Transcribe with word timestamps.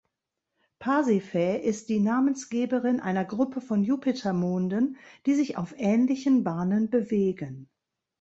Pasiphae 0.79 1.59
ist 1.63 1.87
die 1.89 1.99
Namensgeberin 1.99 3.01
einer 3.01 3.23
Gruppe 3.23 3.61
von 3.61 3.83
Jupitermonden, 3.83 4.97
die 5.27 5.35
sich 5.35 5.57
auf 5.57 5.75
ähnlichen 5.77 6.43
Bahnen 6.43 6.89
bewegen. 6.89 7.69